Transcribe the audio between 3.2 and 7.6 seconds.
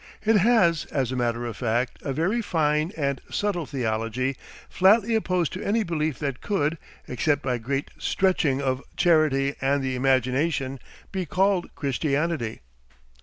subtle theology, flatly opposed to any belief that could, except by